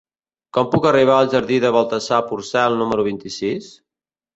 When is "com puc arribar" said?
0.57-1.19